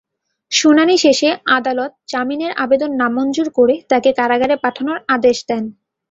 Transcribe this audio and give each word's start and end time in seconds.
শুনানি 0.51 0.95
শেষে 0.97 1.29
আদালত 1.57 1.91
জামিনের 2.07 2.51
আবেদন 2.63 2.91
নামঞ্জুর 3.01 3.49
করে 3.57 3.75
তাঁকে 3.89 4.11
কারাগারে 4.19 4.55
পাঠানোর 4.63 4.97
আদেশ 5.15 5.37
দেন। 5.49 5.63